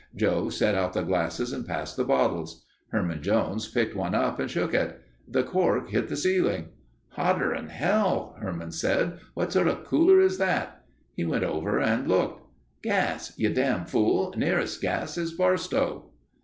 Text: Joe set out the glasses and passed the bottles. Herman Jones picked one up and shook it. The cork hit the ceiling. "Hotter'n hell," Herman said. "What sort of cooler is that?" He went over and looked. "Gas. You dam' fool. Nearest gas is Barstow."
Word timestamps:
Joe 0.15 0.49
set 0.49 0.73
out 0.73 0.93
the 0.93 1.03
glasses 1.03 1.53
and 1.53 1.63
passed 1.63 1.95
the 1.95 2.03
bottles. 2.03 2.65
Herman 2.91 3.21
Jones 3.21 3.67
picked 3.67 3.95
one 3.95 4.15
up 4.15 4.39
and 4.39 4.49
shook 4.49 4.73
it. 4.73 4.99
The 5.27 5.43
cork 5.43 5.89
hit 5.89 6.07
the 6.09 6.15
ceiling. 6.15 6.69
"Hotter'n 7.15 7.67
hell," 7.69 8.35
Herman 8.41 8.71
said. 8.71 9.19
"What 9.35 9.53
sort 9.53 9.67
of 9.67 9.85
cooler 9.85 10.19
is 10.19 10.39
that?" 10.39 10.83
He 11.15 11.23
went 11.23 11.43
over 11.43 11.79
and 11.79 12.07
looked. 12.07 12.41
"Gas. 12.81 13.37
You 13.37 13.53
dam' 13.53 13.85
fool. 13.85 14.33
Nearest 14.35 14.81
gas 14.81 15.19
is 15.19 15.33
Barstow." 15.33 16.09